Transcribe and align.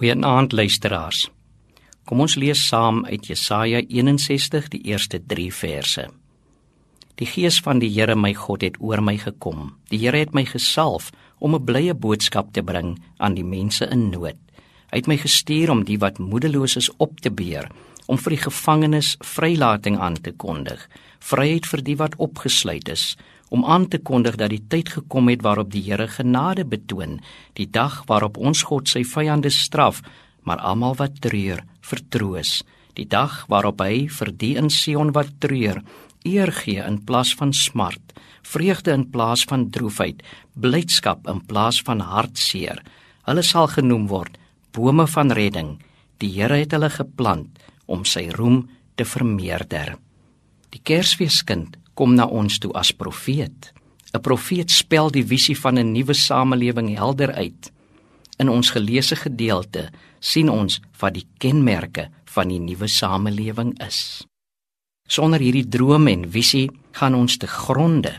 Goeienaand 0.00 0.54
luisteraars. 0.56 1.26
Kom 2.08 2.22
ons 2.24 2.32
lees 2.40 2.60
saam 2.70 3.02
uit 3.04 3.26
Jesaja 3.28 3.82
61 3.84 4.70
die 4.72 4.78
eerste 4.88 5.18
3 5.28 5.50
verse. 5.52 6.06
Die 7.20 7.26
gees 7.28 7.58
van 7.60 7.82
die 7.82 7.90
Here 7.92 8.14
my 8.16 8.30
God 8.32 8.64
het 8.64 8.78
oor 8.80 9.02
my 9.04 9.18
gekom. 9.20 9.74
Die 9.92 9.98
Here 10.00 10.22
het 10.22 10.32
my 10.32 10.46
gesalf 10.48 11.10
om 11.38 11.54
'n 11.54 11.64
blye 11.68 11.92
boodskap 11.92 12.48
te 12.54 12.62
bring 12.62 12.96
aan 13.18 13.34
die 13.34 13.44
mense 13.44 13.90
in 13.92 14.08
nood. 14.08 14.40
Hy 14.90 14.96
het 14.96 15.06
my 15.06 15.18
gestuur 15.18 15.70
om 15.70 15.84
die 15.84 15.98
wat 15.98 16.18
moedeloos 16.18 16.76
is 16.76 16.90
op 16.96 17.20
te 17.20 17.30
beer, 17.30 17.68
om 18.06 18.16
vir 18.18 18.30
die 18.30 18.44
gevangenes 18.48 19.16
vrylating 19.20 19.98
aan 19.98 20.16
te 20.16 20.32
kondig, 20.32 20.88
vryheid 21.18 21.66
vir 21.66 21.82
die 21.82 21.96
wat 21.96 22.16
opgesluit 22.16 22.88
is, 22.88 23.16
om 23.50 23.64
aan 23.66 23.88
te 23.90 23.98
kondig 23.98 24.38
dat 24.38 24.52
die 24.54 24.62
tyd 24.70 24.92
gekom 24.94 25.28
het 25.28 25.42
waarop 25.42 25.70
die 25.74 25.82
Here 25.82 26.06
genade 26.08 26.64
betoon, 26.64 27.18
die 27.58 27.66
dag 27.66 28.04
waarop 28.06 28.38
ons 28.38 28.62
God 28.70 28.88
sy 28.88 29.02
vyande 29.04 29.50
straf, 29.50 30.00
maar 30.46 30.62
almal 30.62 30.96
wat 30.98 31.20
treur, 31.20 31.64
vertroos, 31.82 32.60
die 32.94 33.06
dag 33.06 33.44
waarop 33.50 33.82
hy 33.82 34.06
vir 34.08 34.30
die 34.32 34.54
in 34.58 34.70
Sion 34.70 35.12
wat 35.16 35.34
treur, 35.42 35.82
eer 36.24 36.52
gee 36.52 36.80
in 36.84 37.00
plaas 37.04 37.34
van 37.34 37.52
smart, 37.56 38.14
vreugde 38.46 38.92
in 38.94 39.08
plaas 39.10 39.44
van 39.48 39.68
droefheid, 39.72 40.22
blydskap 40.54 41.26
in 41.28 41.40
plaas 41.46 41.80
van 41.86 42.00
hartseer. 42.00 42.82
Hulle 43.26 43.44
sal 43.46 43.70
genoem 43.72 44.06
word 44.10 44.38
bome 44.72 45.06
van 45.10 45.32
redding. 45.34 45.78
Die 46.22 46.30
Here 46.36 46.60
het 46.60 46.74
hulle 46.76 46.90
geplant 46.92 47.58
om 47.90 48.04
sy 48.06 48.28
roem 48.36 48.62
te 48.94 49.06
vermeerder. 49.08 49.96
Die 50.70 50.82
Kersfeeskind 50.84 51.78
kom 52.00 52.16
na 52.16 52.24
ons 52.24 52.56
toe 52.56 52.72
as 52.72 52.94
profeet. 52.96 53.74
'n 54.16 54.24
Profeet 54.24 54.70
spel 54.72 55.12
die 55.12 55.26
visie 55.32 55.58
van 55.62 55.78
'n 55.78 55.92
nuwe 55.92 56.14
samelewing 56.14 56.88
helder 56.96 57.32
uit. 57.32 57.72
In 58.40 58.48
ons 58.48 58.70
geleesde 58.70 59.16
gedeelte 59.16 59.90
sien 60.18 60.48
ons 60.48 60.80
wat 61.00 61.14
die 61.14 61.26
kenmerke 61.38 62.08
van 62.24 62.48
die 62.48 62.58
nuwe 62.58 62.88
samelewing 62.88 63.76
is. 63.86 64.26
Sonder 65.08 65.40
hierdie 65.40 65.68
drome 65.68 66.10
en 66.10 66.30
visie 66.30 66.70
gaan 66.92 67.14
ons 67.14 67.36
te 67.36 67.46
gronde. 67.46 68.14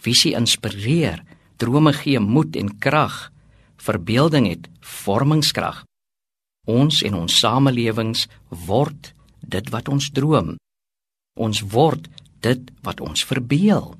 Visie 0.00 0.34
inspireer, 0.34 1.24
drome 1.56 1.92
gee 1.92 2.20
moed 2.20 2.56
en 2.56 2.78
krag. 2.78 3.32
Verbeelding 3.76 4.48
het 4.48 4.68
vormingskrag. 4.80 5.84
Ons 6.66 7.02
en 7.02 7.14
ons 7.14 7.38
samelewings 7.38 8.28
word 8.48 9.14
dit 9.40 9.70
wat 9.70 9.88
ons 9.88 10.10
droom. 10.10 10.56
Ons 11.38 11.60
word 11.60 12.08
dit 12.42 12.70
wat 12.82 13.00
ons 13.00 13.24
verbeel. 13.24 13.92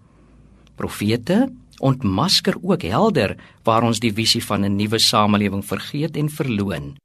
Profete 0.77 1.47
ontmasker 1.83 2.59
ook 2.63 2.83
helder 2.87 3.37
waar 3.67 3.83
ons 3.83 4.01
die 4.03 4.13
visie 4.13 4.43
van 4.45 4.65
'n 4.65 4.77
nuwe 4.77 4.99
samelewing 4.99 5.65
vergeet 5.65 6.17
en 6.17 6.29
verloon. 6.31 6.97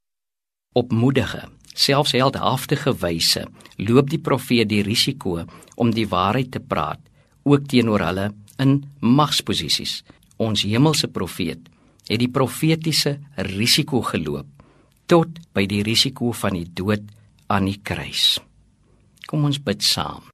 Opmoedige, 0.73 1.49
selfs 1.73 2.11
heldhaftige 2.11 2.93
wyse 2.93 3.47
loop 3.77 4.09
die 4.09 4.19
profeet 4.19 4.69
die 4.69 4.81
risiko 4.81 5.45
om 5.75 5.91
die 5.91 6.07
waarheid 6.07 6.51
te 6.51 6.59
praat, 6.59 6.99
ook 7.43 7.67
teenoor 7.67 7.99
hulle 7.99 8.33
in 8.57 8.83
magsposisies. 8.99 10.03
Ons 10.37 10.61
hemelse 10.61 11.07
profeet 11.07 11.69
het 12.07 12.19
die 12.19 12.31
profetiese 12.31 13.19
risiko 13.35 14.01
geloop 14.01 14.47
tot 15.05 15.27
by 15.53 15.65
die 15.65 15.83
risiko 15.83 16.31
van 16.31 16.53
die 16.53 16.67
dood 16.73 17.03
aan 17.47 17.65
die 17.65 17.79
kruis. 17.83 18.39
Kom 19.27 19.45
ons 19.47 19.59
bid 19.63 19.83
saam. 19.83 20.27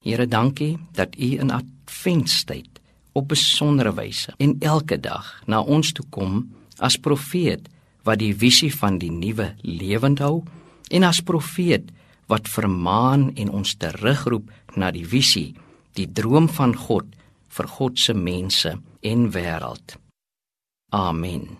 Here, 0.00 0.26
dankie 0.26 0.78
dat 0.96 1.16
U 1.18 1.26
in 1.38 1.50
adventstyd 1.50 2.80
op 3.12 3.28
besondere 3.28 3.92
wyse 3.94 4.32
en 4.36 4.56
elke 4.64 4.96
dag 5.00 5.42
na 5.44 5.60
ons 5.60 5.92
toe 5.92 6.06
kom 6.08 6.46
as 6.78 6.96
profeet 6.96 7.68
wat 8.08 8.22
die 8.22 8.32
visie 8.32 8.70
van 8.72 8.96
die 9.02 9.10
nuwe 9.12 9.50
lewend 9.60 10.22
hou 10.24 10.40
en 10.88 11.04
as 11.04 11.20
profeet 11.20 11.92
wat 12.32 12.48
vermaan 12.48 13.28
en 13.36 13.52
ons 13.52 13.76
terugroep 13.76 14.48
na 14.80 14.88
die 14.94 15.04
visie, 15.04 15.52
die 15.92 16.08
droom 16.08 16.48
van 16.48 16.72
God 16.72 17.04
vir 17.52 17.68
God 17.68 17.98
se 18.00 18.14
mense 18.16 18.72
en 19.04 19.28
wêreld. 19.34 19.98
Amen. 20.96 21.58